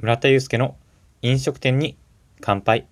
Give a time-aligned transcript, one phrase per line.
[0.00, 0.76] 村田祐介の
[1.22, 1.98] 飲食店に
[2.40, 2.86] 乾杯。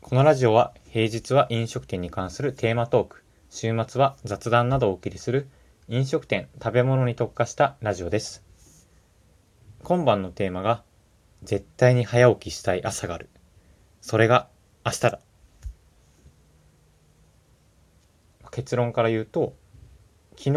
[0.00, 5.46] このラジオは平日は飲食店に関するテーマトーク、週末は雑談などをお送りする
[5.86, 8.44] 飲食店、食べ物に特化したラジオです。
[9.84, 10.82] 今晩のテーマが
[11.44, 13.28] 絶対に早起きしたい朝がある。
[14.00, 14.48] それが
[14.84, 15.20] 明日だ。
[18.50, 19.54] 結論から言うと、
[20.36, 20.52] 昨日、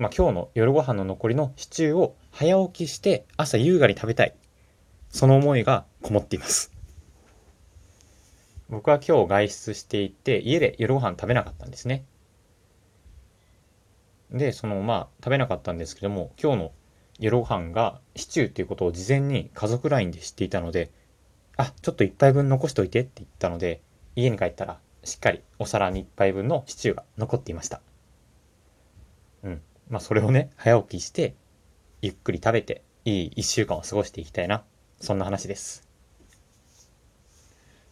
[0.00, 4.34] まあ、今日の夜ご飯の残りのシチューを早起きして朝優雅に食べたい。
[5.14, 6.72] その思いがこもっています。
[8.68, 12.04] 僕は今日外出していて、家で夜ご飯食べなかったんですね。
[14.32, 16.72] で、そのまあ食べなかったんですけども、今日の
[17.20, 20.90] 夜ご飯がシチューっていうことを事前に家族 LINE で知っていたので、
[21.56, 23.82] あ、ちょっと一杯分残しといてって言ったので、
[24.16, 27.80] 家に帰ったらしっかりお皿に一杯分のシチューが残っていました。
[29.44, 29.62] うん。
[29.88, 31.36] まあそれをね、早起きして、
[32.02, 34.64] ゆっくり食べて、いい一週間を過ごしていきたいな。
[35.04, 35.86] そんな話です。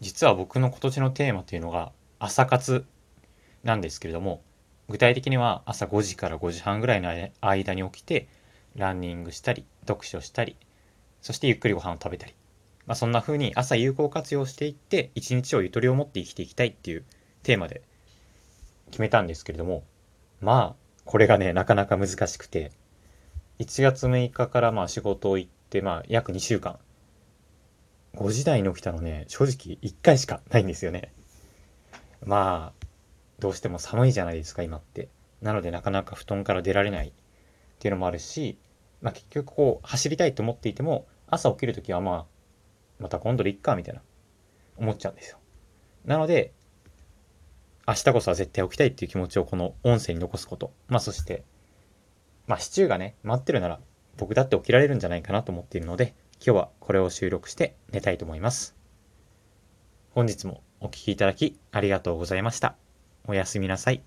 [0.00, 2.86] 実は僕の今年のテーマというのが朝活
[3.62, 4.42] なんですけれども、
[4.88, 7.10] 具体的には朝5時から5時半ぐらいの
[7.42, 8.28] 間に起きて、
[8.76, 10.56] ランニングしたり、読書したり、
[11.20, 12.34] そしてゆっくりご飯を食べたり。
[12.86, 17.04] まあそんな風に朝有効活用していって、一日をゆとりを持って生きていきたいっていう
[17.42, 17.82] テーマで
[18.90, 19.84] 決めたんですけれども、
[20.40, 22.72] まあ、これがね、なかなか難しくて、
[23.58, 26.78] 1月6日からまあ仕事を行って、まあ約2週間、
[28.14, 31.12] 5時台に起きたのね、正直1回しかないんですよね。
[32.24, 32.86] まあ、
[33.38, 35.08] どうしても寒いじゃないですか、今って。
[35.40, 37.12] なのでなかなか布団から出られないっ
[37.78, 38.58] ていうのもあるし、
[39.00, 42.26] まあ結局こう、走りたいと思っていても、朝起きるときはまあ、
[43.00, 44.02] また今度でいっか、みたいな、
[44.76, 45.38] 思っちゃうんですよ。
[46.04, 46.52] なので、
[47.88, 50.72] 明日こそは絶対起きたいっていう気持ちをこの音声に残すこと。
[50.86, 51.44] まあそして、
[52.46, 53.80] まあシチューがね、待ってるなら
[54.16, 58.74] 僕だって起きられるんじゃないかなと思っているので、今日はこれを収録して寝たいと思います。
[60.10, 62.74] 本日もお聴きいただきありがとうございました。
[63.28, 64.02] おやすみなさい。